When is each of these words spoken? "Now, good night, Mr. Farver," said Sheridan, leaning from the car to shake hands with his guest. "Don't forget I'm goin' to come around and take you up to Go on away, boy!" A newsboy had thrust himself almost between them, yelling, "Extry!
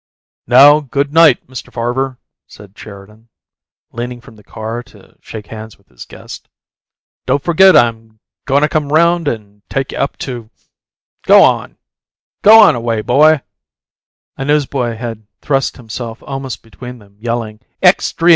"Now, 0.47 0.79
good 0.79 1.13
night, 1.13 1.45
Mr. 1.45 1.71
Farver," 1.71 2.17
said 2.47 2.75
Sheridan, 2.75 3.29
leaning 3.91 4.19
from 4.19 4.35
the 4.35 4.43
car 4.43 4.81
to 4.81 5.15
shake 5.21 5.45
hands 5.45 5.77
with 5.77 5.89
his 5.89 6.05
guest. 6.05 6.49
"Don't 7.27 7.43
forget 7.43 7.77
I'm 7.77 8.19
goin' 8.45 8.63
to 8.63 8.67
come 8.67 8.91
around 8.91 9.27
and 9.27 9.61
take 9.69 9.91
you 9.91 9.99
up 9.99 10.17
to 10.25 10.49
Go 11.27 11.43
on 11.43 11.77
away, 12.43 13.01
boy!" 13.01 13.41
A 14.37 14.43
newsboy 14.43 14.95
had 14.95 15.27
thrust 15.39 15.77
himself 15.77 16.23
almost 16.23 16.63
between 16.63 16.97
them, 16.97 17.17
yelling, 17.19 17.59
"Extry! 17.83 18.29